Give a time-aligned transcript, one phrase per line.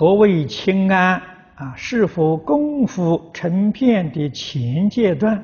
[0.00, 1.20] 何谓清安
[1.56, 1.76] 啊？
[1.76, 5.36] 是否功夫成片的前阶段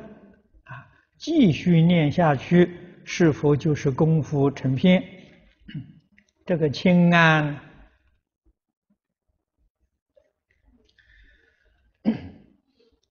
[0.65, 0.89] 啊？
[1.19, 2.75] 继续念下去，
[3.05, 5.05] 是否就是功夫成片？
[6.47, 7.61] 这个清安，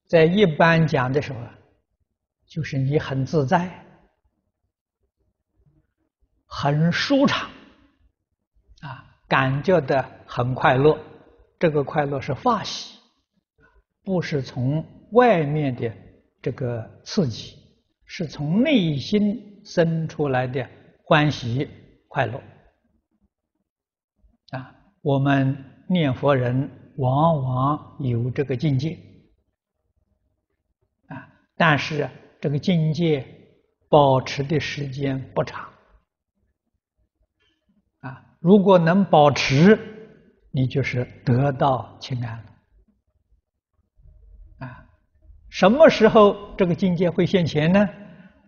[0.09, 1.39] 在一般讲的时候，
[2.47, 3.85] 就是你很自在，
[6.47, 7.47] 很舒畅，
[8.81, 10.99] 啊，感觉的很快乐。
[11.57, 12.99] 这个快乐是发喜，
[14.03, 15.91] 不是从外面的
[16.41, 17.57] 这个刺激，
[18.05, 20.69] 是从内心生出来的
[21.03, 21.69] 欢喜
[22.07, 22.41] 快乐。
[24.51, 25.57] 啊，我们
[25.87, 28.99] 念佛人往往有这个境界，
[31.07, 32.09] 啊，但是
[32.41, 33.25] 这个境界
[33.89, 35.69] 保持的时间不长，
[38.01, 39.94] 啊，如果能保持，
[40.55, 42.43] 你就是得到轻安了，
[44.65, 44.85] 啊，
[45.49, 47.85] 什么时候这个境界会现前呢？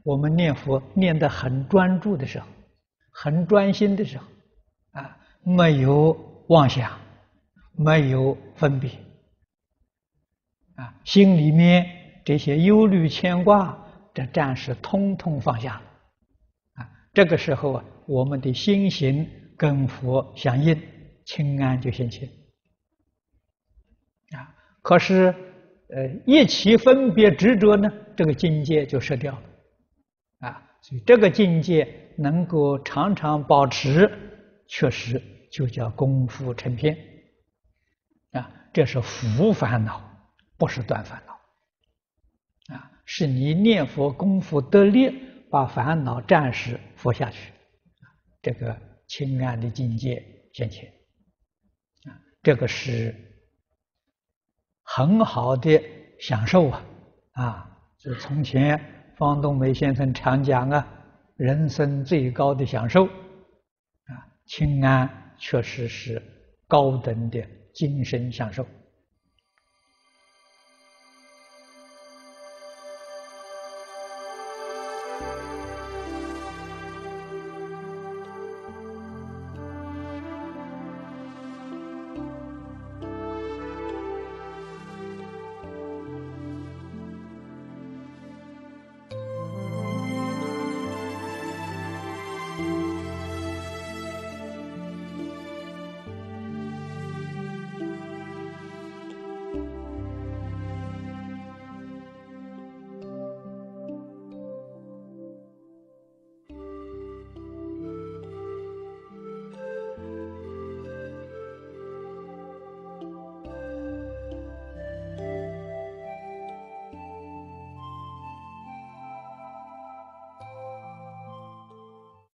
[0.04, 2.48] 我们念佛念得很专注的时候，
[3.12, 4.26] 很专心的时候
[4.92, 5.18] 啊。
[5.44, 6.92] 没有妄想，
[7.74, 8.90] 没有分别，
[10.76, 11.86] 啊，心里面
[12.26, 13.78] 这些忧虑牵挂，
[14.14, 15.82] 这暂时通通放下了，
[16.84, 20.78] 啊，这个时候啊，我们的心行跟佛相应，
[21.28, 22.28] 清安就现前，
[24.32, 25.36] 啊，可是，
[25.90, 29.44] 呃，一起分别执着呢，这个境界就失掉了，
[30.40, 34.12] 啊，所以这个境界能够常常保持，
[34.68, 35.22] 确实。
[35.50, 36.96] 就叫功夫成片。
[38.32, 40.04] 啊，这是伏烦恼，
[40.58, 42.76] 不是断烦恼。
[42.76, 45.10] 啊，是你念佛功夫得力，
[45.50, 47.54] 把烦恼暂时伏下去，
[48.42, 50.94] 这个清安的境界现前，
[52.48, 53.14] 这个是
[54.82, 55.84] 很好的
[56.18, 56.86] 享受啊
[57.34, 57.78] 啊！
[57.98, 58.80] 就从前
[59.18, 60.88] 方东梅先生常讲啊，
[61.36, 63.12] 人生最高的享受啊，
[64.46, 65.34] 清安。
[65.38, 66.24] 确实是
[66.70, 68.66] 高等的精神享受。